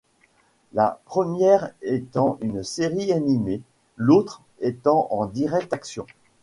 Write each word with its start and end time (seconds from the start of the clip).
La 0.73 0.99
première 1.05 1.69
étant 1.83 2.39
une 2.41 2.63
série 2.63 3.13
animée, 3.13 3.61
l’autre 3.97 4.41
étant 4.59 5.07
en 5.11 5.27
direct-action. 5.27 6.07